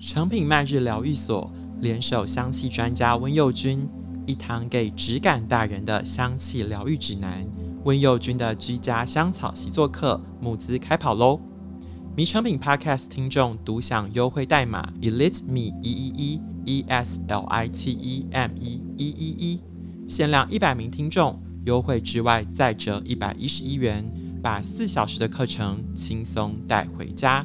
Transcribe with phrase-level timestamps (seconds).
[0.00, 3.88] 成品麦日疗愈所联手香气专家温佑君，
[4.26, 7.44] 一堂给质感大人的香气疗愈指南。
[7.84, 11.40] 温佑君的居家香草习作课募资开跑喽！
[12.16, 19.60] 迷成品 Podcast 听众独享优惠代码 Elite Me 一一一 E S L I T E M E 一一一，
[20.06, 24.08] 限量一百名听众，优惠之外再折一百一十一元，
[24.40, 27.44] 把四小时的课程轻松带回家。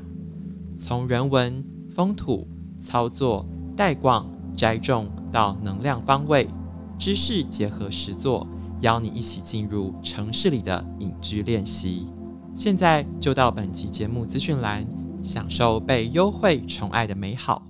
[0.76, 1.64] 从人文、
[1.94, 2.48] 风土、
[2.78, 3.48] 操作、
[3.78, 6.50] 带逛、摘种到能量方位，
[6.98, 8.48] 知识结合实作。
[8.82, 12.10] 邀你一起进入城市里的隐居练习。
[12.54, 14.86] 现在就到本集节目资讯栏，
[15.24, 17.66] 享受被优惠宠爱的美好。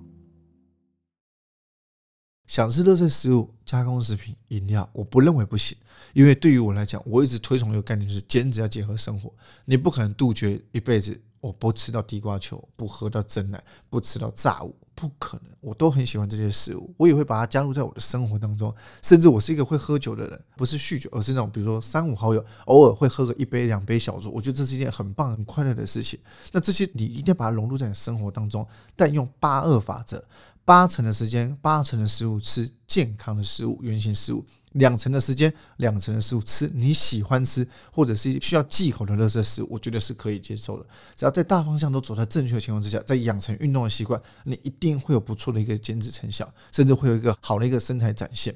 [2.48, 5.78] 想吃垃圾食物、加工食品、饮料，我不认为不行，
[6.14, 9.31] 因为对于我来讲，我一直推崇一个概念，就是减脂要结合生活。
[9.66, 11.22] 你不可能杜绝一辈子。
[11.44, 15.52] 我不吃到地瓜球，不喝到真奶，不吃到炸物，不可能。
[15.60, 18.73] 我都很喜欢这些食物，我也会把它加入在我的生活当中。
[19.02, 26.17] 甚至我是一个会喝酒的人，不是酗酒，而是那种比如说三五好友偶尔会喝个一杯两杯小酌，我觉得这是一件很棒很快乐的事情。
[26.54, 30.23] 那这些你一定要把它融入在你生活当中，但用八二法则，
[30.64, 34.45] 八成的时间，八成的食物吃健康的食物，原型食物。
[34.74, 40.86] 两成的时间，两成的食物吃你喜欢吃或者是需要忌口的垃圾食物，我觉得是可以接受的。
[41.16, 48.56] 只要在大方向都走在正确的情况之下，在养成运动的习惯，你一定会有不错的一个减脂成效，甚至会有一个好的一个身材展现。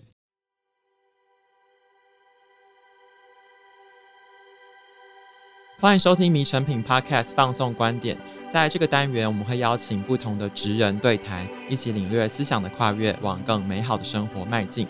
[5.79, 8.17] 欢迎收听《迷成品 Podcast》放送观点，
[8.49, 14.87] 在这个单元，我们会邀请不同的职人对谈，一起领略思想的跨越，往更美好的生活迈进。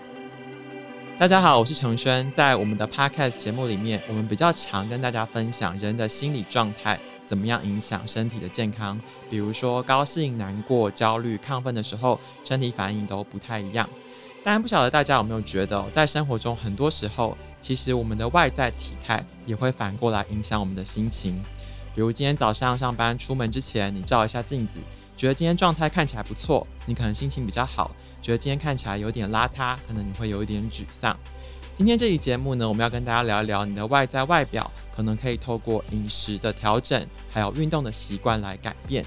[1.20, 2.32] 大家好，我是承轩。
[2.32, 9.02] 在我们的 Podcast 节目里面，我们比较常跟大家分享人的心理状态怎么样影响身体的健康。
[9.28, 13.90] 比如说高兴、难过、焦虑、亢奋的时候，身体反应都不太一样。
[14.44, 21.44] 但不晓得大家有没有觉得，在生活中很多时候，其实我们的外在体态也会反过来影响我们的心情。
[21.96, 24.78] 比如今天早上上班出门之前，你照一下镜子。
[25.18, 27.90] 觉得今天状态看起来不错，你可能心情比较好；
[28.22, 31.18] 觉得今天看起来有点邋遢，可能你会有一点沮丧。
[31.74, 39.04] 今天这期节目呢，我们要跟大家聊一聊你的外在外表，可能可以透过饮食的调整，还有运动的习惯来改变。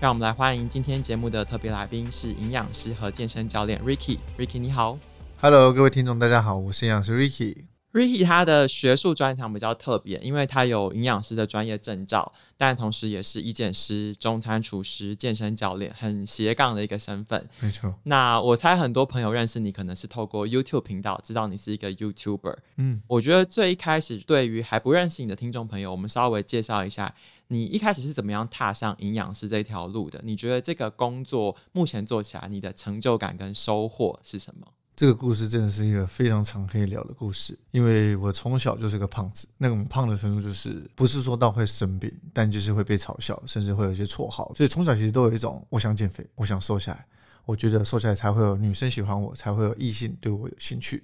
[0.00, 4.18] 让我们来欢迎今天节目的特别来宾是营养师和健身教练 Ricky。
[4.38, 4.98] Ricky 你好
[5.42, 7.69] ，Hello，各位听众大家好，我是营养师 Ricky。
[7.92, 17.48] Ricky 他的学术专长比较特别，因为他有营养师的专业证照，但同时也是医检师、中餐厨师、健身教练，很斜杠的一个身份。
[17.58, 17.92] 没错。
[18.04, 22.56] 那我猜很多朋友认识你，可能是透过 YouTube 频道知道你是一个 YouTuber。
[22.76, 27.12] 嗯，我觉得最一开始对于还不认识你的听众朋友，我们稍微介绍一下，
[27.48, 30.20] 你一开始是怎么样踏上营养师这条路的？
[30.22, 34.68] 你觉得这个工作目前做起来，你的成就感跟收获是什么？
[35.00, 47.06] 这个故事真的是一个非常长可以聊的故事，因为我从小就是个胖子，那种胖的程度就是不是说到会生病，但就是会被嘲笑，甚至会有一些绰号，所以从小其实都有一种我想减肥，我想瘦下来，
[47.46, 51.02] 我觉得瘦下来才会有女生喜欢我，才会有异性对我有兴趣。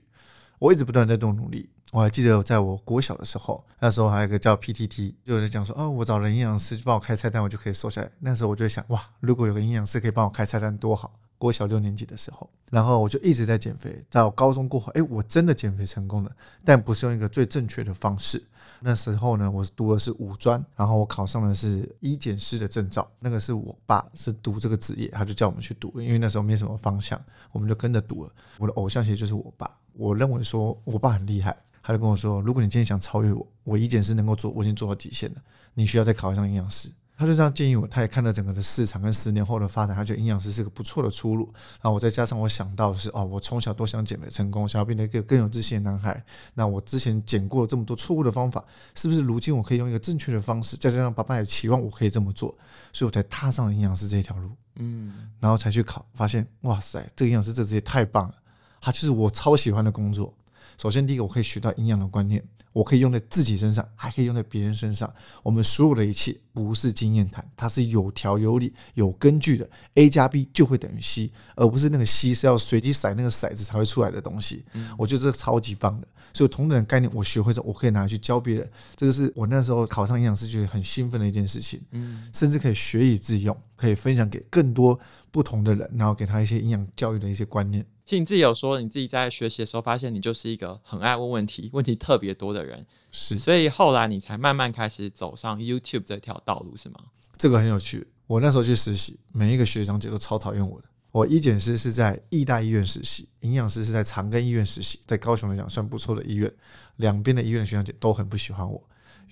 [0.58, 1.66] 我一直不断在这种努力。
[1.90, 8.10] 我还记得在我国小的时候，那时候还有一个叫 PTT，就有人讲说，哦，我找了营养师帮我开菜单，我就可以瘦下来。
[8.18, 11.18] 那时候我就想，哇，如果有个营养师可以帮我开菜单，多好。
[11.38, 14.02] 国小六年级的时候，然后我就一直在减肥。
[14.10, 16.30] 到高中过后，哎，我真的减肥成功了，
[16.64, 18.42] 但不是用一个最正确的方式。
[18.80, 23.10] 那时候呢，我读的是五专，然后我考上的是医检师的证照。
[23.18, 27.18] 那个是我爸是读这个职业，他就叫我们去读，因为那时候没什么方向，
[27.52, 28.30] 我们就跟着读了。
[28.58, 35.36] 我的偶像其实就是我爸，我认为说我爸很厉害，他就跟我说，如果你今天想超越我，我医检师能够做，我已经做到极限了，
[35.72, 36.90] 你需要再考上营养师。
[37.16, 41.50] 他就这样建议我，他也看了整个的市场跟十年后的发展，他觉得营养师是个不错的出路。
[41.80, 46.22] 然后我再加上我想到的是，哦，我从小都想减肥成功，想要变得一个更有自信的男孩。
[46.54, 48.62] 那我之前减过了这么多错误的方法，
[48.94, 50.76] 是不是如今我可以用一个正确的方式？
[50.76, 52.54] 再加上爸爸也期望我可以这么做，
[52.92, 54.50] 所以我才踏上了营养师这一条路。
[54.74, 58.34] 嗯，然后才去考，发现哇塞，这个营养师这职业太棒了，
[58.80, 60.34] 他就是我超喜欢的工作。
[60.76, 62.42] 首先，第一个我可以学到营养的观念。
[62.72, 65.10] 我可以用在自己身上，还可以用在别人身上。
[65.42, 69.66] 我们所有的一切不是经验谈，它是有条有理、有根据的。
[69.94, 74.62] A 加 B 就会等于 C，而不是那个 C 是要随机甩那个骰子才会出来的东西。
[74.98, 76.06] 我觉得这个超级棒的。
[76.34, 78.70] 所以同等的概念，我学会之后，我可以拿去教别人。
[78.94, 81.80] 这个是我那时候考上营养师觉得很兴奋的一件事情。
[81.92, 85.00] 嗯，甚至可以学以致用，可以分享给更多
[85.30, 87.86] 不同的人，然后给他一些营养教育的一些观念。
[88.06, 97.00] 其实你自己有说，你自己在学习的时候发现你就是一个很爱问问题、问题特别多的人，是，所以后来你才慢慢开始走上 YouTube 这条道路，是吗？
[97.36, 98.06] 这个很有趣。
[98.28, 100.86] 我那时候去实习，每一个学长姐都超讨厌我的。
[101.10, 106.52] 我医检师是在义大医院实习，营养师是在长庚医院实习，在高雄来讲算不错的医院。
[106.98, 108.80] 两边的医院的学长姐都很不喜欢我，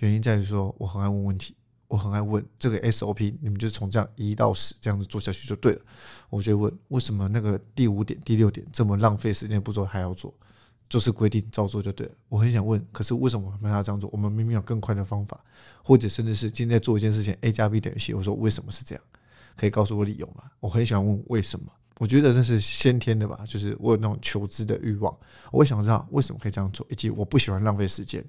[0.00, 1.54] 原因在于说我很爱问问题，
[1.88, 5.80] 我很爱问这个 SOP，你们就从这样一到十这样子做下去就对了。
[6.30, 10.32] 我就问为什么那个第五点、第六点这么浪费时间步骤还要做？
[10.86, 12.12] 就是规定照做就对了。
[12.28, 14.08] 我很想问，可是为什么我们要这样做？
[14.12, 15.40] 我们明明有更快的方法，
[15.82, 18.14] 或者甚至是今天做一件事情，A 加 B 等于 C。
[18.14, 19.02] 我说为什么是这样？
[19.56, 20.44] 可以告诉我理由吗？
[20.60, 21.66] 我很喜欢问为什么。
[21.98, 25.16] 我觉得这是先天的吧，就是我有那种求知的欲望，
[25.52, 28.24] 我会想知道为什么可以这样做，以及我不喜欢浪费时间。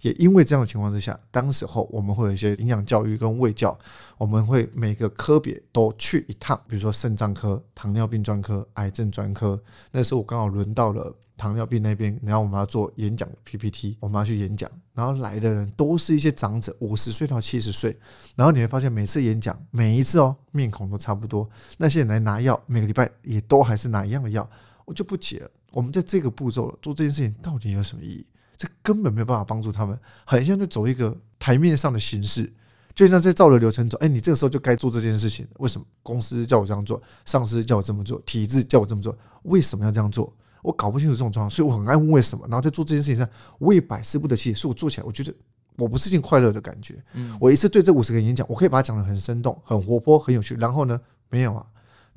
[0.00, 3.76] 也因为这样的情况之下，当时候我们会有一些营养教育跟卫教，
[4.18, 9.60] 我们会每个科别都去一趟，比如说肾脏科、糖尿病专科、癌症专科。
[9.90, 11.14] 那时候我刚好轮到了。
[11.38, 17.96] 糖尿病那边，然后我们要做演讲 PPT，我们要去演讲，然后来的人都是一些长者，五十岁到七十岁，
[18.34, 21.48] 然后你会发现每次演讲，每一次哦，面孔都差不多，
[21.78, 24.46] 那些人来拿药，每个礼拜也都还是拿一样的药，
[24.84, 28.26] 我就不解了，我们在这个步骤做这件事情到底有什么意义？
[28.56, 29.96] 这根本没有办法帮助他们，
[30.26, 32.52] 很像在走一个台面上的形式，
[32.92, 40.34] 就像在照着流程走，哎，你这个时候就该做这件事情，为什么公司叫我这样做，上司叫我这么做，体制叫我这么做，为什么要这样做？
[40.62, 43.28] 我搞不清楚这种状况，所以我很爱问为什么，然后在做这件事情上，
[43.58, 44.54] 我也百思不得其解。
[44.54, 45.32] 所以我做起来，我觉得
[45.76, 47.02] 我不是件快乐的感觉。
[47.14, 50.54] 嗯，我一次对这五十个人演讲，我可以把它讲得很生动、很活泼、很有趣。
[50.56, 51.00] 然后呢，
[51.30, 51.64] 没有啊，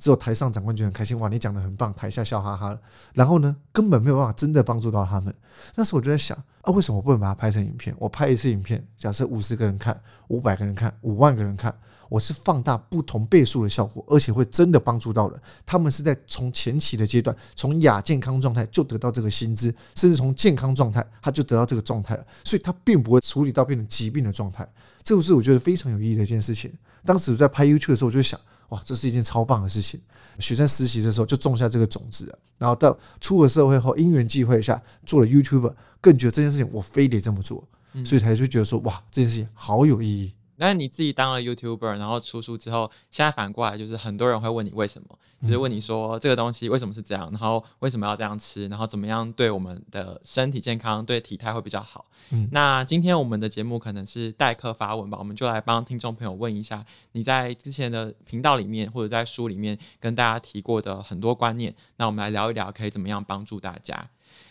[0.02, 2.76] 只有台上长官觉得很开心，哇，你讲的很棒，台下笑哈哈。
[3.14, 5.32] 然后呢，根本没有办法真的帮助到他们。
[5.76, 7.96] 那时候我就在想啊，为什么我不能把它拍成影片？
[8.00, 11.72] 我拍一次影片，假设五十个人看，五百个人看，五万个人看。
[12.10, 15.40] 我是放大不同倍数的效果，而且会真的帮助到人。
[15.66, 22.26] 他们是在从前期的阶段，从亚健康状态就得到这个薪资，甚至从健康状态他就得到这个状态了。
[22.44, 24.68] 所以他并不会处理到变成疾病的状态。
[25.04, 26.74] 这个是我觉得非常有意义的一件事情。
[27.06, 28.38] 当时我在拍 YouTube 的时候，我就想，
[28.72, 30.02] 哇，这是一件超棒的事情。
[30.40, 37.68] 学生实习的时候就种下这个种子了，然后到出了社会后，因缘际会下做了 YouTuber，更觉得这件事情我非得这么做，
[38.06, 40.34] 所以才就觉得说，哇，这件事情好有意义。
[40.62, 52.06] 但是你自己当了 YouTuber，然后出书之后，现在反过来就是很多人会问你为什么，就是问你说这个东西为什么是这样，然后为什么要这样吃，然后怎么样对我们的身体健康、对体态会比较好。
[52.30, 64.08] 嗯，那今天我们的节目可能是代客发问吧，我们就来帮听众朋友问一下，你在之前的频道里面或者在书里面跟大家提过的很多观念，那我们来聊一聊，可以怎么样帮助大家。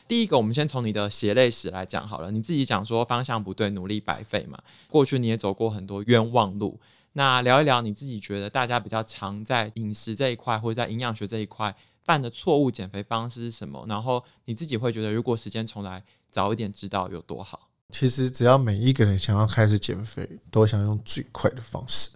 [0.09, 2.31] 第一个，我们先从你的血泪史来讲好了。
[2.31, 4.59] 你自己讲说方向不对，努力白费嘛。
[4.89, 6.81] 过去你也走过很多冤枉路。
[7.13, 11.75] 那聊一聊你自己觉得大家比较常在饮食这一块或者在营养学这一块
[12.05, 13.85] 犯的错误减肥方式是什么？
[13.89, 17.69] 然后你自己会觉得，如果时间重来，早一点知道有多好？
[17.93, 22.11] 其实只要每一个人想要开始减肥，都想用最快的方式。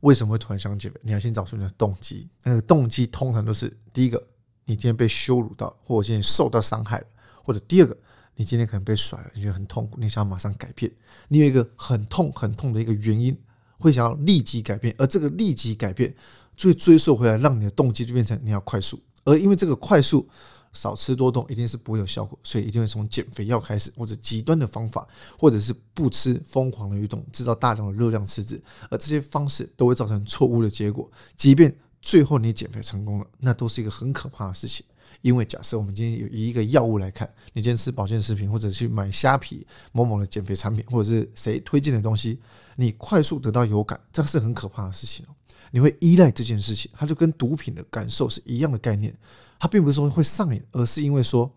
[0.00, 0.98] 为什么会突然想减肥？
[1.02, 2.26] 你要先找出你的动机。
[2.42, 4.26] 那个动机通常都是第一个，
[4.68, 7.06] 你今天被羞辱到，或者今天受到伤害了。
[7.42, 7.96] 或者第二个，
[8.36, 10.92] 你今天可能被甩了，你觉得很痛苦，你想马上改变，
[11.28, 13.34] 你有一个很痛很痛的一个原因，
[13.78, 16.14] 会想要立即改变，而这个立即改变，
[16.54, 20.28] 最追溯回来，让你的动机就变成你要快速，而因为这个快速，
[20.74, 31.74] 少吃多动一定是不会有效果，所以一定会从减肥药开始，或者极端的方法，或者是不吃，疯狂的运动，制造大量的热量赤字，而这些方式都会造成错误的结果，即便
[32.08, 34.82] 最后你减肥成功了，那都是一个很可怕的事情。
[35.20, 42.40] 因为假设我们今天有一个药物来看，你今天吃保健食品，或者去买虾皮某某的减肥产品，或者是谁推荐的东西，
[42.76, 45.34] 你快速得到有感，这是很可怕的事情哦。
[45.70, 49.14] 你会依赖这件事情，它就跟毒品的感受是一样的概念。
[49.58, 51.54] 它并不是说会上瘾，而是因为说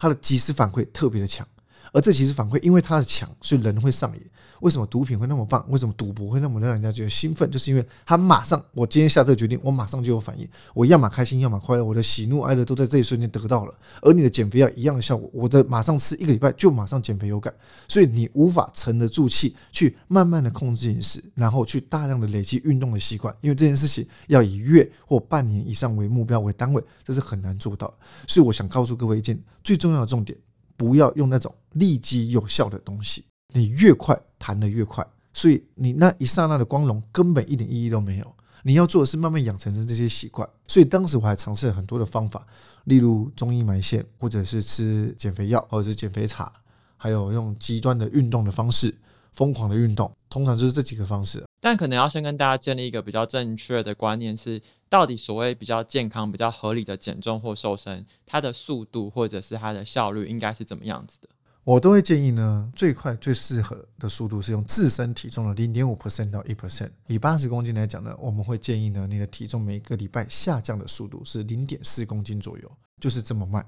[0.00, 1.46] 它的即时反馈特别的强，
[1.92, 4.22] 而这其实反馈因为它的强，所以人会上瘾。
[4.60, 5.64] 为什么毒品会那么棒？
[5.68, 7.50] 为什么赌博会那么让人家觉得兴奋？
[7.50, 10.48] 就是因为他马上，我今天下这个决定，我马上就有反应。
[10.72, 13.74] 我要么开心，要么快乐，我的喜怒哀乐都在这一瞬间得到了。
[14.02, 17.52] 而你的减肥药一样的效果，我的马上吃一个礼拜就马上减肥有感，
[17.88, 23.34] 所以你无法沉得住气去慢慢的控制饮食，然后去大量的累积运动的习惯。
[23.40, 27.92] 因为这件事情要以月或半年以上为目标为单位，这是很难做到。
[28.28, 30.38] 所以我想告诉各位一件最重要的重点：
[30.76, 33.24] 不要用那种立即有效的东西。
[33.54, 38.34] 你越快弹得越快，所以你那一刹那的光荣根本一点意义都没有。
[38.64, 40.48] 你要做的是慢慢养成的这些习惯。
[40.66, 42.46] 所以当时我还尝试了很多的方法，
[42.84, 46.52] 例如中医埋线，或者是吃减肥药，或者是减肥茶，
[46.96, 48.94] 还有用极端的运动的方式，
[49.32, 51.44] 疯狂的运动，通常就是这几个方式。
[51.64, 61.28] 但可能要先跟大家建立一个比较正确的观念是，到底所谓比较健康、比较合理的减重或瘦身，它的速度或者是它的效率应该是怎么样子的？
[61.62, 66.90] 我都会建议呢，最快最适合的速度是用自身体重的零点五 percent 到一 percent。
[67.06, 72.68] 以八十公斤来讲呢，我们会建议呢，你的体重每个礼拜下降的速度是零点四公斤左右，
[73.00, 73.64] 就是这么慢。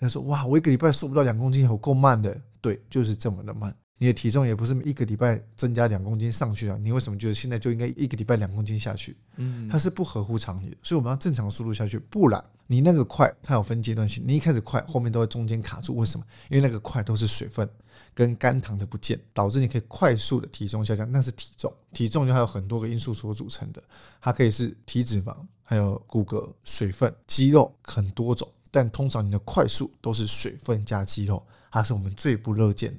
[0.00, 3.74] 他说：“哇，我一个礼拜瘦不到两公斤，好够慢的。”对，就是这么的慢。
[3.98, 9.16] 你的体重也不是一个礼拜增加两公斤上去啊，你为什么觉得现在就应该一个礼拜两公斤下去？
[9.36, 15.96] 嗯，它是不合乎常理的，所以我们要正常速度下去，不然你那个快，它有分阶段性，你一开始快，后面都会中间卡住。
[15.96, 16.26] 为什么？
[16.50, 17.68] 因为那个快都是水分
[18.12, 21.10] 跟肝糖的不见，导致你可以快速的体重下降。
[21.10, 23.80] 那是体重，体重就还有很多个因素所组成的，
[24.20, 32.98] 它可以是体脂肪，还有骨骼、水分、肌肉很多种，但通常你的快速都是水分加肌肉，它是我们最不乐见的。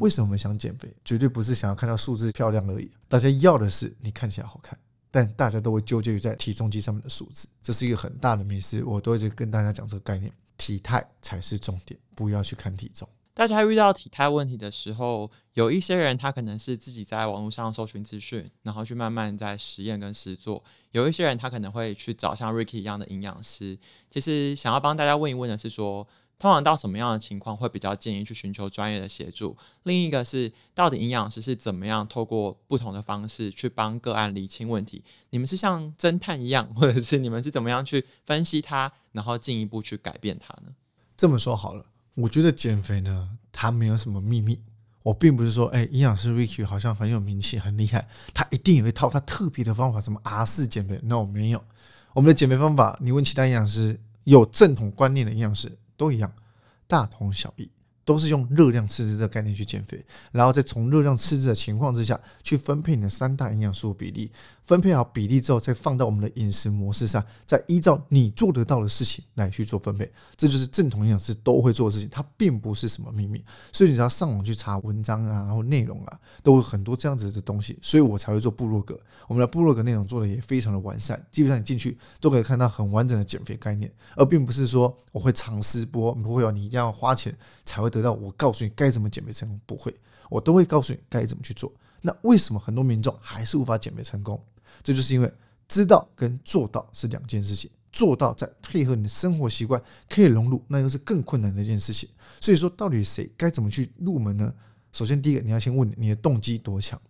[0.00, 0.94] 为什么我们想减肥？
[1.04, 2.90] 绝对不是想要看到数字漂亮而已。
[3.08, 4.78] 大家要的是你看起来好看，
[5.10, 8.84] 但大家都会纠结于在体重机上面的数字，这是一个很大的迷失。
[8.84, 13.08] 我都会跟大家讲这个概念：体态才是重点，不要去看体重。
[13.36, 20.62] 大家遇到体态问题的时候，有一些人他可能是自己在网络上搜寻资讯，然后去慢慢在实验跟实做；
[20.92, 23.76] 有一些人他可能会去找像 Ricky 一样的营养师。
[24.08, 26.06] 其实想要帮大家问一问的是说，
[26.38, 29.56] 通常到什么样的情况会比较建议去寻求专业的协助？
[29.84, 35.02] 另一个是，到底营养师是怎么样透过不同的方式去帮个案理清问题？
[35.30, 40.72] 你们是像侦探一样，或者是你们是怎么样去分析它，然后进一步去改变它呢？
[41.16, 44.60] 这么说好了，我觉得减肥呢，它没有什么秘密。
[45.04, 51.62] 我并不是说，哎，营养师 Ricky 好像很有名气、很厉害，他一定有一套他特别的方法，什么 R 四减肥？No，没有。
[52.14, 55.70] 我们的减肥方法，你问其他营养师，有正统观念的营养师。
[55.96, 56.32] 都一样，
[56.86, 57.70] 大同小异。
[58.04, 64.30] 都是用热量赤字这个概念去减肥，然后再从热量赤字的情况之下去分配你的三大营养素比例，
[64.64, 70.10] 分配好比例之后，再放到我们的饮食模式上，再依照你做得到的事情来去做分配。
[70.36, 73.42] 这就是正统营养师都会做的事情，它并不是什么秘密。
[73.72, 78.98] 所以你只要上网去查文章啊，然后内容啊，都有很多这样子的东西，所以我才会做部落格。
[79.28, 89.94] 我们的部落格内容做的也非常的完善，基本上你进去都可以看到很完整的减肥概念，而并不是说我会尝试播，不会有你一定要花钱才会得到我告诉你该怎么减肥成功，不会，
[90.28, 91.72] 我都会告诉你该怎么去做。
[92.00, 94.42] 那为什么很多民众还是无法减肥成功？
[94.82, 95.32] 这就是因为
[95.68, 102.08] 知道跟做到是两件事情，做到再配合你的生活习惯可以融入，那又是更困难的一件事情。
[102.40, 104.52] 所以说，到底谁该怎么去入门呢？
[104.92, 107.00] 首先，第一个你要先问你的动机多强。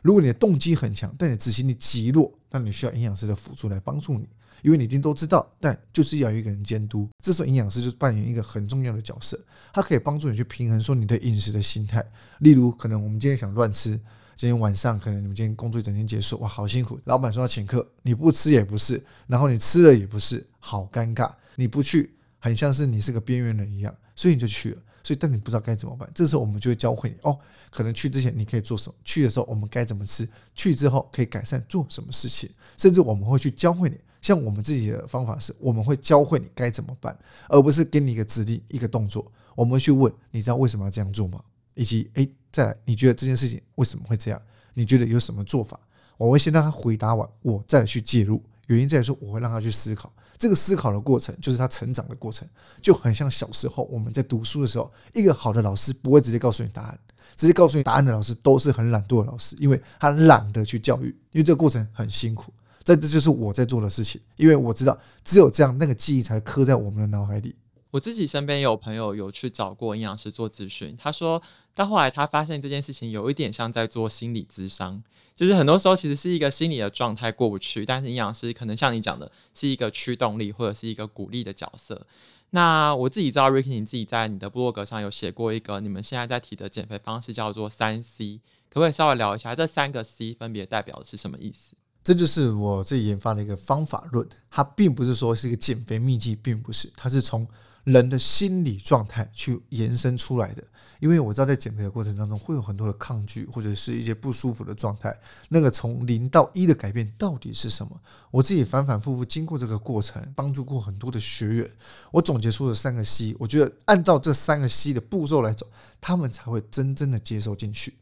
[0.00, 4.26] 如果你的动机很强，但你执行力极弱，那你需要营养师的辅助来帮助你。
[4.62, 7.08] 因为你一定都知道，但就是要有一个人监督。
[7.22, 9.38] 这时候营养师就扮演一个很重要的角色，
[9.72, 12.04] 他可以帮助你去平衡说你的饮食的心态。
[12.38, 13.90] 例如，可能我们今天想乱吃，
[14.36, 21.30] 今天晚上可能你们今天工作一整天结束，哇，好辛苦，老板说要请客，你不吃也不是，然后你吃了也不是，好尴尬。
[21.56, 24.82] 你不去，很像是你是个边缘人一样，所以你就去了。
[25.04, 27.36] 所以，但你不知道该怎么办，这时候我们就会教会你哦，
[27.70, 33.98] 可能去之前你可以做什么，去的时候我们该怎么吃，去之后可以改善做什么事情，甚至我们会去教会你。
[34.22, 37.14] 像我们自己的方法是，我们会教会你该怎么办，
[37.48, 39.30] 而不是给你一个指令、一个动作。
[39.54, 41.42] 我们会去问，你知道为什么要这样做吗？
[41.74, 44.40] 以及，诶，再来，你觉得这件事情为什么会这样？
[44.72, 45.78] 你觉得有什么做法？
[46.16, 48.42] 我会先让他回答完，我再去介入。
[48.68, 50.10] 原因在于说，我会让他去思考。
[50.38, 52.48] 这个思考的过程就是他成长的过程，
[52.80, 56.98] 就很像小时候我们在读书的时候，一个好的老师不会直接告诉你答案，
[57.36, 62.52] 直接告诉你答案的老师都是很懒惰的老师，因为他懒得去教育，因为这个过程很辛苦。
[62.84, 67.54] 这这就是我在做的事情，因为我知道只有这样，那个记忆才刻在我们的脑海里。
[67.90, 71.42] 我自己身边有朋友有去找过营养师做咨询，他说
[71.74, 75.02] 到后来他发现这件事情有一点像在做心理咨商，
[75.34, 82.06] 就是很多时候其实是一个心理的状态过不去，但是营养师可能像你讲的是一个驱动力或者是一个鼓励的角色。
[82.54, 91.74] 那我自己知道，Ricky 你自己在你的部落格上有写过一个你们现在在提的减肥方式叫做三 C，可不可以稍微聊一下这三个 C 分别代表的是什么意思？
[92.04, 97.46] 这就是我自己研发的一个方法论，它并不是说是一个减肥秘籍，并不是，它是从
[97.84, 100.64] 人的心理状态去延伸出来的。
[100.98, 105.12] 因为我知道在减肥的过程当中会有很多的抗拒或者是一些不舒服的状态，
[105.48, 108.00] 那个从零到一的改变到底是什么？
[108.30, 111.70] 我自己反反复复经过这个过程，帮助过很多的学员，
[112.12, 115.66] 我总结出了三个 C，我觉得按照这三个 C 的步骤来走，
[116.00, 117.94] 他们才会真正的接受进去。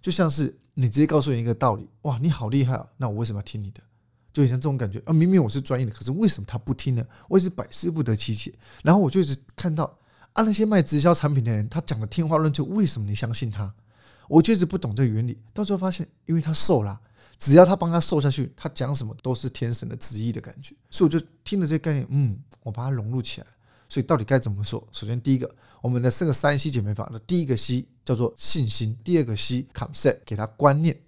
[0.00, 2.86] 就像是你直接告诉人一个道理，哇，你好厉害啊！
[2.96, 3.80] 那我为什么要听你的？
[4.32, 5.12] 就像这种感觉啊！
[5.12, 7.06] 明明我是专业的，可是为什么他不听呢？
[7.28, 8.52] 我也是百思不得其解。
[8.82, 9.84] 然后我就一直看到
[10.32, 13.72] 啊，那些卖直销产品的人，他讲的天花乱坠，为什么你相信他？
[14.26, 15.38] 我就一直不懂这个原理。
[15.52, 17.00] 到最后发现，因为他瘦了，
[17.38, 20.74] 只要他帮他瘦下去，他讲什么都是天神的旨意的感觉。
[20.90, 23.46] 所以我就听了这个概念，嗯，我把它融入起来。
[23.94, 24.84] 所以到底该怎么说？
[24.90, 25.48] 首先，第一个，
[25.80, 30.98] 我们的这个三 C 减肥法的第一个 C 叫做信心，第二个 C concept 给它观念，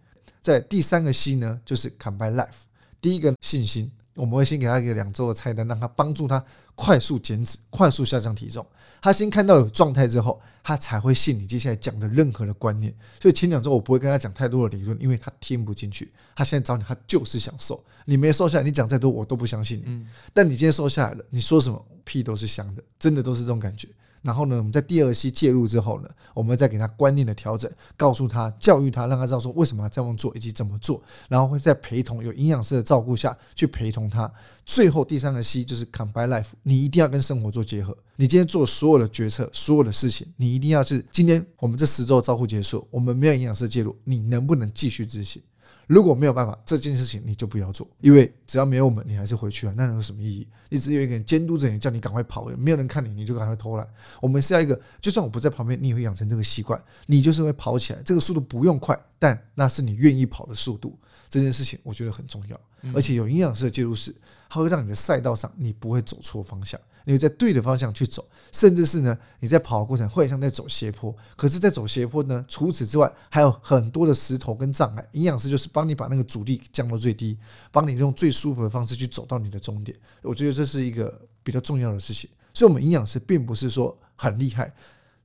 [0.41, 2.63] 在第三个 C 呢就是 combine life。
[3.01, 6.45] 第一个信心，我们会先给他一个两周的菜单，让他帮助他
[6.75, 8.67] 快速减脂、快速下降体重。
[9.01, 12.93] 他先看到有状态之后，他才会信你接下来讲的任何的观念。
[13.21, 16.11] 所以前两周我不会跟他讲太多的理论，因为他听不进去。
[16.35, 17.85] 他现在找你，他就是想瘦。
[18.07, 20.07] 你没瘦下来，你讲再多我都不相信你。
[20.33, 23.87] 但你今天瘦下来了，你说什么屁都是香的，真的都是这种感觉。
[24.27, 34.29] 然后呢，我们在第二期介入之后呢，我们再给他观念的调整，告诉他、教育他，让他知道说为什么要这样做以及怎么做，然后会在陪同有营养师的照顾下去陪同他。
[34.65, 37.97] 最后第三个 C 就是 Combine Life，你一定要跟生活做结合。
[38.17, 45.41] 你今天做所有的决策、所有的事情，你一定要是今天我们这十周的照顾结束，我们没有营养师介入，你能不能继续执行？
[45.87, 50.49] 如果没有办法，这件事情你就不要做，因为只要没有我们，你还是回去啊，那能有什么意义？
[50.69, 53.89] 你只有一个人监督着你，叫你赶快跑，没有人看你，你就赶快偷懒。
[54.21, 58.03] 我们是要一个，就算我不在旁边，你也会养成这个习惯，你就是会跑起来。
[58.05, 60.99] 这个速度不用快，但那是你愿意跑的速度。
[61.29, 62.61] 这件事情我觉得很重要，
[62.95, 64.15] 而且有营养师的介入时，
[64.49, 66.81] 它会让你的赛道上你不会走错方向。
[67.07, 71.15] 你会在对的方向去走，甚至是呢，你在跑的过程会像在走斜坡。
[71.37, 75.09] 可是，在走斜坡呢，除此之外还有很多的石头跟障碍。
[75.13, 77.39] 营养师就是帮你把那个阻力降到最低，
[77.71, 79.97] 帮你用最舒服的方式去走到你的终点。
[80.21, 82.29] 我觉得这是一个比较重要的事情。
[82.53, 84.75] 所以，我们营养师并不是说很厉害，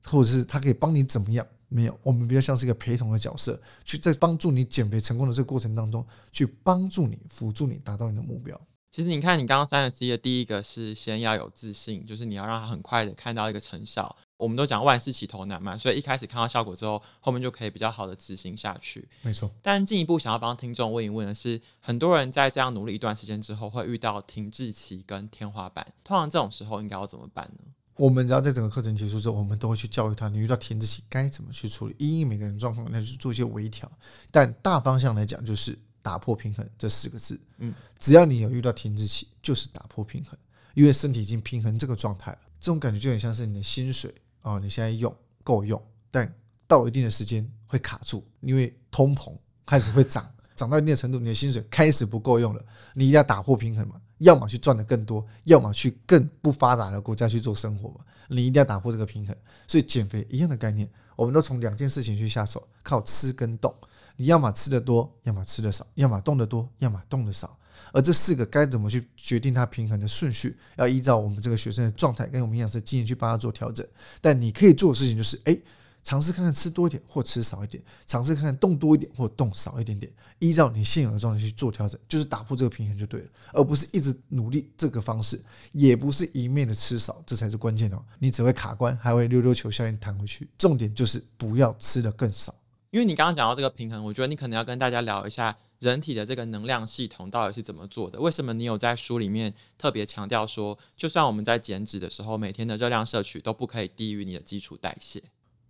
[0.04, 1.98] 或者是他可以帮你怎么样，没有。
[2.04, 8.60] 我们比较像是一个陪同的角色，去在帮助你减肥成功的这个过程当中，去帮助你、辅助你达到你的目标。
[8.92, 14.14] 其实你看，你刚刚三十 C 的第一个是先要有自信，就是你要让他很快的看到一个成效。
[14.36, 19.08] 我们都讲万事起头难嘛，所以一开始看到效果之后，后面就可以比较好的执行下去。
[19.22, 19.50] 没错。
[19.62, 25.86] 但进一步想要帮听众问一问的是，很多人在这样努力一段时间之后，会遇到停滞期跟天花板。
[26.04, 27.72] 通常这种时候应该要怎么办呢？
[27.96, 33.90] 我们只要在整个课程结束之后，我们都会去教育他，你遇到停滞期该怎么去处理，因应每个人状况，那就做一些微调。
[34.30, 35.78] 但大方向来讲，就是。
[36.02, 40.36] 打破平衡这四个字，嗯，只要你有遇到停滞期，就是打破平衡，
[40.74, 42.38] 因为身体已经平衡这个状态了。
[42.60, 46.32] 这种感觉就很像是你的薪水哦，你现在用够用，但
[46.66, 49.32] 到一定的时间会卡住，因为通膨
[49.64, 59.36] 开始会涨， 涨到一定的程度，你的薪水开始不够用了，你一定要打破平衡嘛，要么去赚的更多，要么去更不发达的国家去做生活嘛，你一定要打破这个平衡。
[59.66, 63.74] 所以减肥一样的概念，我们都从两件事情去下手，靠吃跟动。
[64.22, 67.58] 你要么吃得多，要么吃得少；要么动得多，要么动得少。
[67.92, 73.84] 而这四个该怎么去决定它平衡的顺序，要依照我们这个学生的状态跟我们营养师经验去帮他做调整。
[74.20, 75.58] 但你可以做的事情就是，哎，
[76.04, 88.00] 尝试看看吃多一点或吃少一点，尝试看看动多一点或动少一点点，依照你现有的状态去做调整，就是打破这个平衡就对了，而不是一直努力这个方式，也不是一面的吃少，这才是关键哦。
[88.20, 90.48] 你只会卡关，还会溜溜球效应弹回去。
[90.56, 92.54] 重点就是不要吃得更少。
[92.92, 98.20] 因为你刚刚讲到这个平衡，我觉得你可能要跟大家聊一下人体的这个能量系统到底是怎么做的。
[98.20, 105.22] 为什么你有在书里面特别强调说，就算我们在减脂的时候，每天的热量摄取都不可以低于你的基础代谢？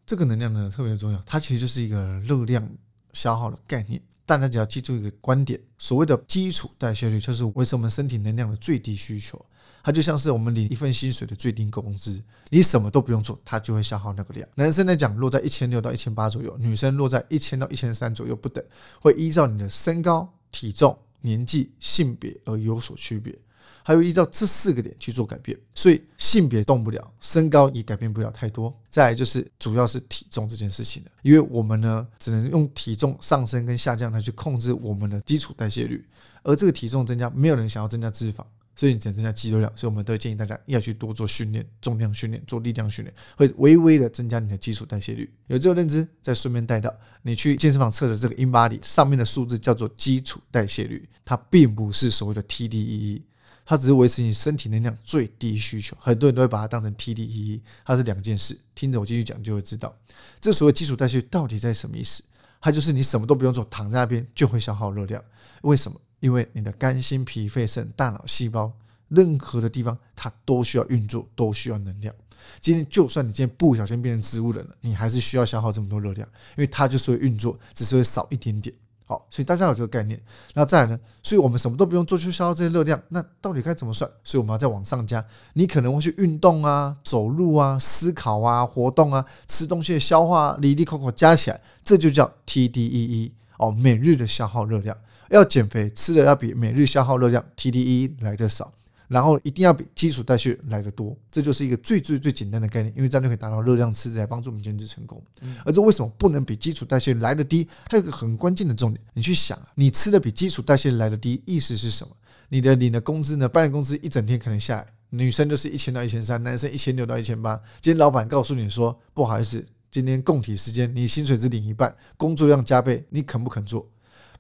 [0.05, 2.69] 这个能量呢特别重要，它其实就是一个热量
[3.13, 4.03] 消耗的概念。
[4.27, 9.47] 大家只要记住一个观点，所谓的基础代谢率，就是维持我们身体能量的最低需求。
[9.83, 14.49] 它就像是我们领一份薪水的最低工资，你什么都不用做，它就会消耗那个量。
[14.55, 18.65] 男生来讲，落在一千六到一千八左右；女生落在一千到一千三左右不等，
[19.01, 23.37] 会依照你的身高、体重、年纪、性别而有所区别，
[23.83, 25.59] 还会依照这四个点去做改变。
[25.75, 28.73] 所以性别动不了，身高也改变不了太多。
[28.89, 36.07] 再来就是主要是体重这件事情了，因为我们呢只能用体重上升跟下降来去控制我们的基础代谢率，
[36.45, 38.45] 而这个体重增加，没有人想要增加脂肪。
[38.75, 45.31] 所以你只能增加肌肉量，所以我们都建议大家要去多做训练，重量训练，做力量训练，会微微的增加你的基础代谢率。
[45.47, 53.23] 有这个认知，再顺便带到你去健身房测的这个 InBody 上面的数字叫做基础代谢率，它并不是所谓的 TDEE，
[53.67, 55.97] 它只是维持你身体能量最低需求。
[56.01, 58.59] 很多人都会把它当成 TDEE，它是两件事。
[58.75, 59.95] 听着我继续讲就会知道，
[60.41, 62.23] 这所谓基础代谢到底在什么意思？
[62.61, 65.23] 它就是你什么都不用做，躺在那边就会消耗热量。
[65.63, 66.01] 为什么？
[66.23, 68.73] 因为你的肝、心、脾、肺、肾、大脑、细胞，
[69.09, 72.15] 任何的地方它都需要运作，都需要能量。
[72.61, 78.73] 今天就算你今天不小心变成植物人了，你还是需要消耗这么多热量，因为它就是会运作，只是会少一点点。
[79.05, 80.21] 好，所以大家有这个概念。
[80.55, 81.01] 那再来呢？
[81.25, 83.03] 所以我们什么都不用做，就消耗这些热量。
[83.09, 84.09] 那到底该怎么算？
[84.23, 85.25] 所以我们要再往上加。
[85.55, 94.97] 你可能会去运动啊、走路啊、思考啊、活动啊、吃东西的消化、哩哩抠抠加起来，这就叫 TDEE 哦，每日的消耗热量。
[95.33, 98.73] 要减肥，吃的要比每日消耗热量 TDE 来的少。
[99.09, 105.23] 然后一定要比基础代谢来的多，这就是一个最最最简单的概念，因为这样就可以达到热量赤字来帮助我们减脂成功。
[105.67, 107.69] 而这为什么不能比基础代谢来的低？
[107.91, 112.17] 还有一个很关键的重点，你去想啊，你吃的比基础代谢来的低，意思是什么？
[112.49, 113.47] 你的领的工资呢？
[113.47, 117.61] 半年工资一整天可能下来，女生就是一千到一千三，男生一千六到一千八。
[117.83, 123.87] 今天老板告诉你说，不好意思，今天供体时间，你薪水只领一半，工作量加倍，你肯不肯做？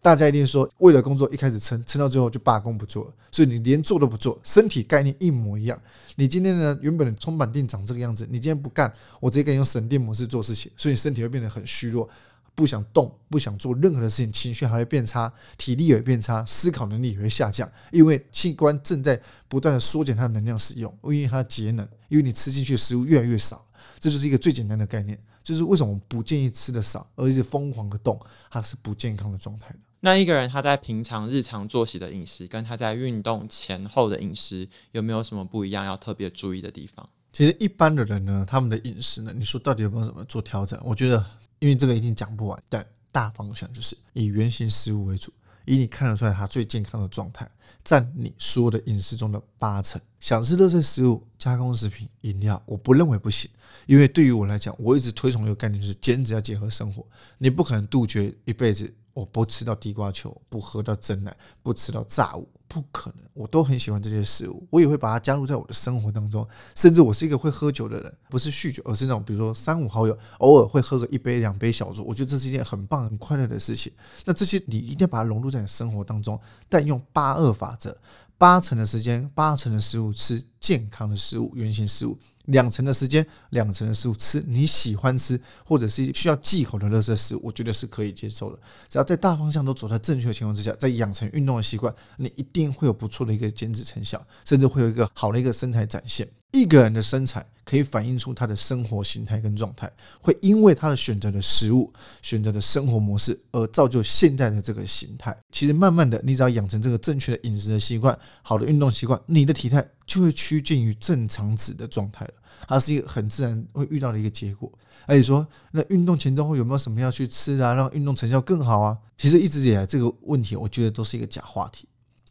[0.02, 5.80] 大家一定说，为了工作一开始撑，撑到最后就罢工不做了，所以你连做都不做，身体概念一模一样。
[6.16, 12.08] 你今天呢，原本的充板电长这个样子，你今天不干，我直接给你用省电模式做事情，所以你身体会变得很虚弱，
[12.52, 23.64] 不想动，不想做任何的事情，情绪还会变差，体力也会变差，思考能力也会下降，因为器官正在不断的缩减它的能量使用，因为它节能，因为你吃进去的食物越来越少，
[24.00, 28.18] 这就是一个最简单的概念，就是为什么不建议吃的少，而且疯狂的动，
[28.50, 29.78] 它是不健康的状态的。
[30.04, 35.84] 那一个人他在平常日常作息的饮食，跟他在运动前后的饮食有没有什么不一样？
[35.84, 37.08] 要特别注意的地方？
[37.32, 40.76] 其实一般的人呢，他们的饮食呢，你说到底有没有什么做调整？
[40.82, 41.24] 我觉得，
[41.60, 45.32] 因为这个一定讲不完，但大方向就是以原型食物为主，
[45.66, 47.48] 以你看得出来他最健康的状态，
[47.84, 50.00] 占你所有的饮食中的八成。
[50.18, 53.48] 想吃垃圾食物、加工食品、饮料，我不认为不行，
[53.86, 57.06] 因为对于我来讲，我一直推崇一个概念，就是减脂要结合生活，
[57.38, 58.92] 你不可能杜绝一辈子。
[59.12, 63.18] 我不吃到地瓜球，不喝到真奶，不吃到炸物，不可能。
[63.34, 66.46] 我都很喜欢这些食物，我也会把它加入在我的生活当中。
[66.74, 73.92] 甚至我是一个会喝酒的人，不是酗酒，而是那种比如说三五好友偶尔会喝个一杯两杯小酌，我觉得这是一件很棒很快乐的事情。
[74.24, 77.96] 那这些你一定要把它融入在你生活当中，但用八二法则，
[78.38, 82.18] 八成的时间，八成的食物吃健康的食物，原型食物。
[82.46, 88.58] 两成的时间，两成的食物吃你喜欢吃或者是需要忌口的垃圾食物，我觉得是可以接受的。
[88.88, 96.28] 只要在大方向都走在正确的情况之下，在养成运动的习惯，你一定会有不错的一个减脂成效，甚至会有一个好的一个身材展现。
[96.52, 105.36] 一个人的身材可以反映出他的生活形态跟状态，会因为他的选择的食物、选择的生活模式而造就现在的这个形态。
[105.50, 112.34] 其实慢慢的，你只要养成这个正确的饮食的习惯、好的运动习惯，你的体态就会趋近于正常值的状态了。
[112.66, 114.70] 它是一个很自然会遇到的一个结果。
[115.06, 118.96] 而且说，那运动前、中、后有没有什么要去吃啊，让运动成效更好啊？
[119.16, 121.88] 其实一直以来这个问题，我觉得都是一个假话题。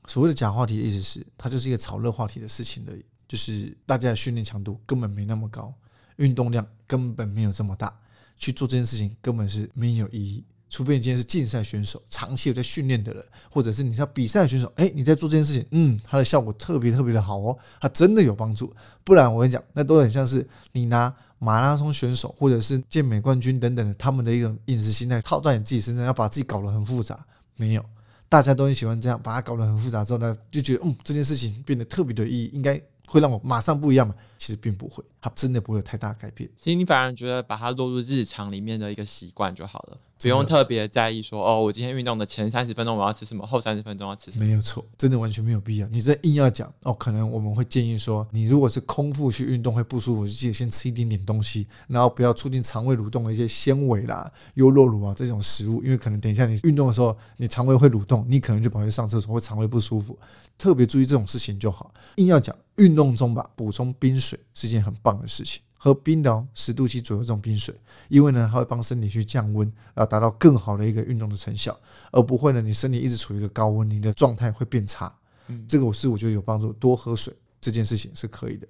[0.07, 3.03] 所谓的假话题的意思是，它就是一个炒热话题的事情而已。
[3.31, 5.73] 就是大家的训练强度根本没那么高，
[6.17, 7.97] 运动量根本没有这么大，
[8.35, 10.43] 去做这件事情根本是没有意义。
[10.69, 18.75] 除非你今天是竞赛选手，长期有在训练的人，或者是你是比赛选手，哎，你在做这件事情，嗯，它的效果特别特别的好哦，它真的有帮助。
[19.05, 27.85] 不然我跟你讲，那都很像是你拿马拉松选手或者是健美冠军等等的他们的一种饮食心态套在你自己身上，要把自己搞得很复杂，没有。
[28.27, 32.81] 大家都很喜欢这样，把它搞得很复杂之后呢，就觉得嗯，这件事情变得特别的意义，应该。
[33.11, 34.15] 会让我马上不一样吗？
[34.41, 36.49] 其实并不会，它真的不会有太大改变。
[36.57, 39.97] 其实你反而觉得把它落入日常里面的一个习惯就好了。
[40.19, 44.45] 不用特别在意说哦，我今天运动的前三十分钟我要吃什么，后三十分钟要吃什么。
[44.45, 45.87] 没有错，真的完全没有必要。
[45.89, 60.17] 你这硬要讲哦，可能我们会建议说，你如果是空腹去运动会不舒服，就记得先吃一点点东西，然后不要促进肠胃蠕动的一些纤维啦、优酪乳啊这种食物，因为可能等一下你运动的时候，你肠胃会蠕动，你可能就跑去上厕所，会肠胃不舒服。
[60.55, 61.91] 特别注意这种事情就好。
[62.17, 65.61] 硬要讲运动中吧，补充冰水是件很棒的事情。
[65.77, 67.73] 喝冰的十度七左右这种冰水，
[68.07, 71.75] 因为呢，它会帮身体去降温，然后达到更好的一个运动的成效，
[72.11, 75.11] 而不会呢，你身体一直处于一个高温，你的状态会变差。
[75.47, 78.67] 嗯，这个我是我觉得有帮助，多喝水这件事情是可以的。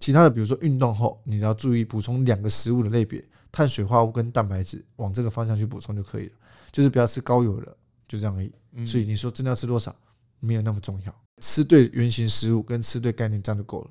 [0.00, 3.22] 其他的，比如说运动后，你要注意补充两个食物的类别，
[3.52, 6.32] 碳水化合物跟蛋白质，往这个方向去补充就可以了。
[6.72, 7.76] 就是不要吃高油的，
[8.08, 8.86] 就这样而已。
[8.86, 9.94] 所以你说真的要吃多少，
[10.40, 13.90] 没有那么重要，吃对原型食物跟吃对概念这样就够了。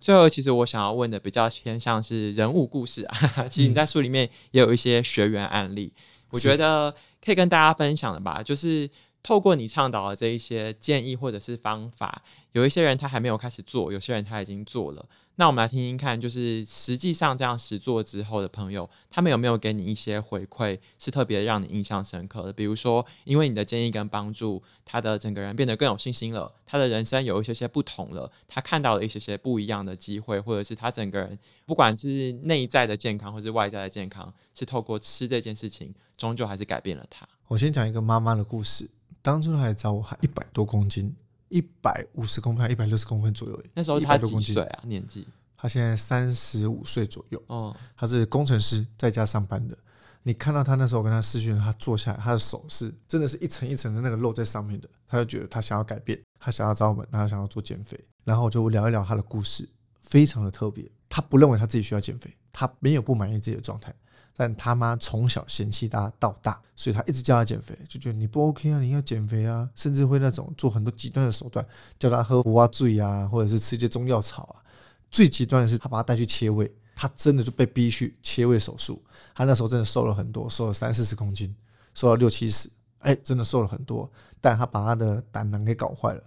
[0.00, 3.48] 最后，其实我想要问的比较偏向是人物故事啊。
[3.48, 5.92] 其实你在书里面也有一些学员案例，
[6.30, 8.42] 我觉得可以跟大家分享的吧。
[8.42, 8.88] 就是
[9.22, 15.04] 透过你倡导的这一些建议或者是方法，有一些人他还没有开始做，有些人他已经做了。
[15.40, 22.52] 那我们来听听看，就是实际上这样实做之后的朋友，他们有没有给你一些回馈，是特别让你印象深刻的？
[22.52, 37.26] 比如说，因为你的建议跟帮助，他的整个人变得更有信心了，他的人生有一些些不同了，他看到了一些些不一样的机会，或者是他整个人不管是内在的健康，或是外在的健康，是透过吃这件事情，终究还是改变了他。
[37.48, 38.90] 我先讲一个妈妈的故事，
[39.22, 41.16] 当初她来找我，还一百多公斤。
[41.50, 43.62] 一百五十公分，一百六十公分左右。
[43.74, 44.82] 那时候他几岁啊？
[44.86, 45.28] 年纪？
[45.56, 47.42] 他现在三十五岁左右。
[47.48, 49.76] 哦，他是工程师，在家上班的。
[50.22, 54.88] 你看到他那时候跟他试训，他坐下来，他的手是真的是一层一层的那个肉在上面的。
[55.06, 57.98] 他就觉得他想要改变，他想要找我们，他想要做减肥。
[58.24, 59.68] 然后我就聊一聊他的故事，
[60.00, 60.90] 非常的特别。
[61.08, 63.94] 他不认为他自己需要减肥，他没有不满意自己的状态，
[64.40, 71.62] 但他妈从小嫌弃他到大，所以他一直叫他减肥，就觉得你不 OK 啊，你要减肥啊，甚至会那种做很多极端的手段，
[71.98, 74.64] 叫他喝胡啊醉啊，或者是吃一些中药草啊。
[75.10, 76.72] 最极端的是他把他带去切胃。
[76.96, 79.02] 他真的就被逼去切胃手术，
[79.34, 81.54] 他那时候真的瘦了很多，瘦了三四十公斤，
[81.92, 84.10] 瘦了六七十，哎，真的瘦了很多。
[84.40, 86.22] 但他把他的胆囊给搞坏了，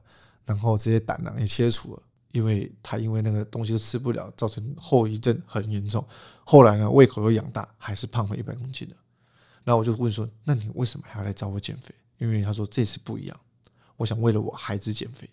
[0.45, 2.02] 然后这些胆囊也切除了，
[2.34, 6.04] 因为他因为那个东西都吃不了，造成后遗症很严重。
[6.43, 8.96] 后来呢，胃口又养大，还是胖了一百公斤了。
[9.63, 13.39] 然后我就问说：“那你为什么还要来找我减肥？”因为他说这次不一样，
[13.98, 15.30] 我想为了我孩子减肥，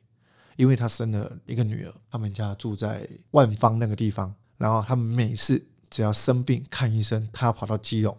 [0.57, 4.33] 因为他生了一个女儿，他们家住在万芳那个地方。
[4.59, 8.15] 然后他们每次只要生病看医生，他要跑到基隆，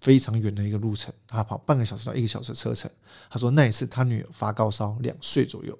[0.00, 2.88] 非常远的一个路程，他跑半个小时到一个小时的车程。
[3.28, 5.78] 他说那一次他女儿发高烧，两岁左右，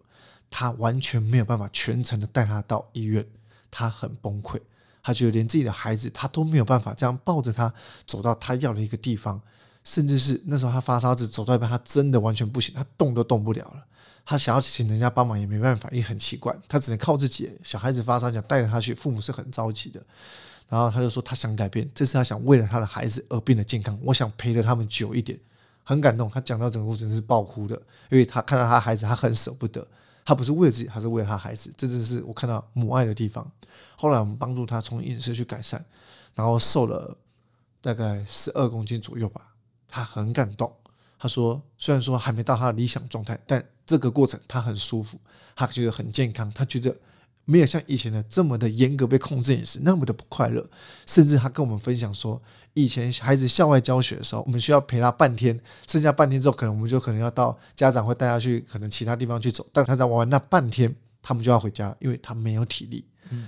[0.51, 3.25] 他完全没有办法全程的带他到医院，
[3.71, 4.61] 他很崩溃，
[5.03, 7.73] 他觉得连自己的孩子他都没有办法这样抱着他
[8.05, 9.41] 走到他要的一个地方，
[9.85, 13.87] 甚至是那时候他发烧，只走到一半，他真的完全不行，他动都动不了了。
[14.23, 17.51] 他想要请人家帮忙也没办法，也很奇怪，他只能靠自己。
[17.63, 20.01] 小孩子发烧，想带着他去，父母是很着急的。
[20.69, 23.99] 然后他就说他想改变，这次他想为了他的孩子而变得健康。
[24.05, 25.37] 我想陪着他们久一点，
[25.83, 26.31] 很感动。
[26.31, 27.75] 他讲到整个过程是爆哭的，
[28.11, 29.85] 因为他看到他孩子，他很舍不得。
[30.25, 31.73] 他不是为了自己，他是为了他孩子。
[31.77, 33.51] 这就是我看到母爱的地方。
[33.97, 35.85] 后来我们帮助他从饮食去改善，
[36.35, 37.17] 然后瘦了
[37.81, 39.55] 大概十二公斤左右吧。
[39.89, 40.73] 他很感动。
[41.19, 45.21] 他说：“虽然说还没到他的理想状态，但这个过程他很舒服，
[45.55, 46.97] 他觉得很健康，他觉得
[47.51, 50.65] 没有像以前的这么的严格被控制饮食，那么的不快乐。
[51.07, 52.41] 甚至他跟我们分享说，
[52.75, 55.59] 以前孩子校外教学的时候，我们需要陪他半天，
[55.89, 63.05] 剩下半天之后，可能我们就可能要到家长会带他去可能其他地方去走，但他在玩完那半天，他们就要回家，因为他没有体力，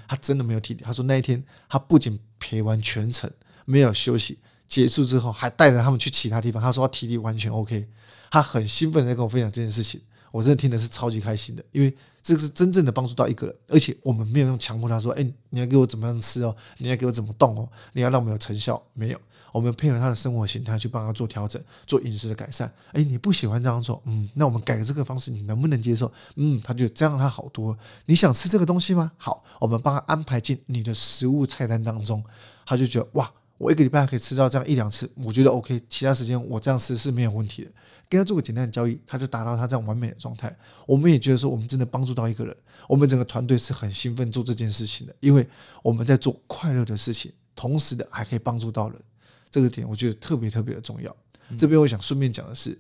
[0.09, 0.83] 他真的没有体力。
[0.83, 3.31] 他说那一天他不仅陪完全程，
[3.65, 6.63] 没有休息。”结束之后，还带着他们去其他地方。
[6.63, 7.87] 他说他体力完全 OK，
[8.31, 10.01] 他很兴奋的在跟我分享这件事情。
[10.31, 22.73] 我真的听的是超级开心的，因为这个是真正的帮助到一个人，而且我们没有用强迫他说：“哎，你要给我怎么样吃哦，你要给我怎么动哦，你要让我们有成效。”没有，我们配合他的生活形态去帮他做调整，做饮食的改善。
[22.93, 26.13] 哎，你不喜欢这样做，嗯，那我们改个这个方式，你能不能接受？
[26.37, 27.77] 嗯，他就这样，他好多。
[28.07, 29.11] 你想吃这个东西吗？
[29.17, 32.23] 好，我们帮他安排进你的食物菜单当中。
[32.65, 33.31] 他就觉得哇。
[33.59, 35.81] 我一个礼拜可以吃到这样一两次，我觉得 OK。
[35.89, 37.71] 其他时间我这样吃是没有问题的。
[38.13, 40.55] 跟他做个简单的交易，他就达到他这样完美的状态。
[40.87, 42.55] 我们也觉得说，我们真的帮助到一个人。
[42.87, 45.49] 我们整个团队是很兴奋做这件事情的，因为
[45.83, 49.01] 我们在做快乐的事情，同时的还可以帮助到人。
[49.51, 51.17] 这个点我觉得特别特别的重要。
[51.57, 52.79] 这边我想顺便讲的是，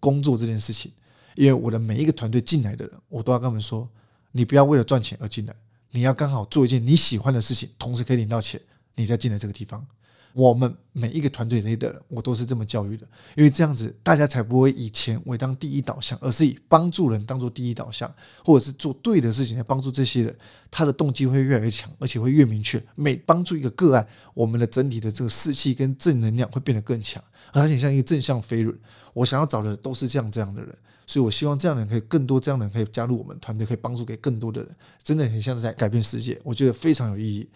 [0.00, 0.92] 工作这件事情，
[1.34, 3.88] 因为我的每一个团队进来的人，我都要跟他们说，
[4.32, 5.56] 你不要为了赚钱而进来，
[5.92, 8.60] 你要刚好做一件你喜欢的事情，同时可以领到钱，
[8.96, 9.86] 你再进来这个地方。
[10.32, 18.12] 我们每一个团队里的人，我都是这么教育的，因为这样子大家才不会以钱为当第一导向，而是以帮助人当做第一导向，
[18.44, 20.36] 或者是做对的事情来帮助这些人，
[20.70, 22.80] 他的动机会越来越强，而且会越明确。
[22.94, 28.78] 每帮助一个个案，我们的整体的这个士气跟正能量会变得更强，而且像一个正向飞轮。
[29.14, 30.72] 我想要找的都是这样这样的人，
[31.06, 34.70] 所以我希望这样的人可以更多，这样的人可以加入我们团队，可以帮助给更多的人，
[35.02, 37.48] 真的很像是在改变世界，我觉得非常有意义。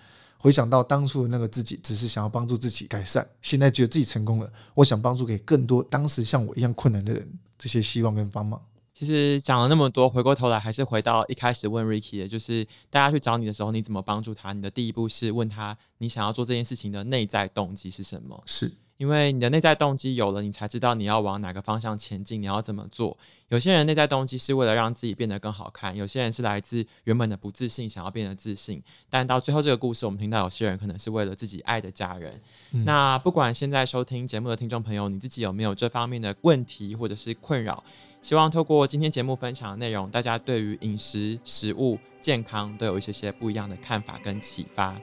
[0.42, 8.60] 回想到当初的那个自己，只是想要帮助自己改善，现在觉得自己成功了，我想帮助给更多当时像我一样困难的人，这些希望跟帮忙。
[8.92, 14.52] 其实讲了那么多，回过头来还是回到一开始问 Ricky 的，就是大家去找你的时候，你怎么帮助他？
[14.52, 18.42] 你的第一步是问他，你想要做这件事情的内在动机是什么？
[18.44, 18.72] 是。
[18.96, 23.18] 因为你的内在动机有了，你才知道你要往哪个方向前进，你要怎么做。
[23.48, 28.82] 有些人内在动机是为了让自己变得更好看，有些人是来自原本的不自信，想要变得自信。
[29.10, 32.40] 但到最后这个故事，我们听到有些人可能是为了自己爱的家人。
[32.70, 32.84] 嗯。
[32.84, 37.82] 那不管现在收听节目的听众朋友，你自己有没有这方面的问题或者是困扰？
[38.22, 44.96] 希望透过今天节目分享的内容，大家对于饮食、食物、健康都有一些些不一样的看法跟启发。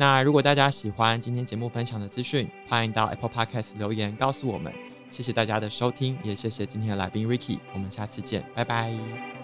[0.00, 4.72] 那如果大家喜欢今天节目分享的资讯，欢迎到 Apple Podcast 留言告诉我们。
[5.10, 8.96] 谢谢大家的收听，也谢谢今天的来宾 Ricky，我们下次见，拜拜，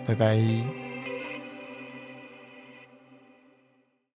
[0.07, 0.84] 拜拜。